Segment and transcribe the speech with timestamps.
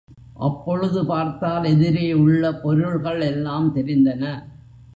[0.37, 4.23] அப்பொழுது பார்த்தால் எதிரே உள்ள பொருள்கள் எல்லாம் தெரிந்தன.